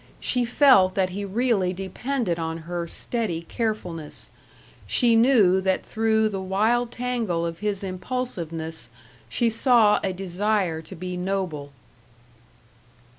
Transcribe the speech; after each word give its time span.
She 0.19 0.45
felt 0.45 0.95
that 0.95 1.11
he 1.11 1.23
really 1.23 1.73
depended 1.73 2.39
on 2.39 2.63
her 2.65 2.87
steady 2.87 3.43
carefulness; 3.43 4.31
she 4.87 5.15
knew 5.15 5.61
that 5.61 5.85
through 5.85 6.29
the 6.29 6.41
wild 6.41 6.91
tangle 6.91 7.45
of 7.45 7.59
his 7.59 7.83
impulsiveness 7.83 8.89
she 9.29 9.47
saw 9.47 9.99
a 10.03 10.11
desire 10.11 10.81
to 10.81 10.95
be 10.95 11.15
noble. 11.17 11.71